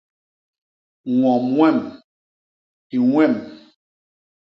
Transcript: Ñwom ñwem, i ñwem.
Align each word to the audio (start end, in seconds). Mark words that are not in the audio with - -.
Ñwom 1.17 1.43
ñwem, 1.53 1.77
i 2.95 2.97
ñwem. 3.07 3.33